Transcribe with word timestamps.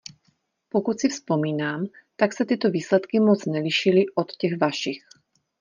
Pokud 0.69 0.99
si 0.99 1.09
vzpomínám, 1.09 1.85
tak 2.15 2.33
se 2.33 2.45
tyto 2.45 2.69
výsledky 2.69 3.19
moc 3.19 3.45
nelišily 3.45 4.05
od 4.15 4.31
těch 4.37 4.57
vašich. 4.57 5.03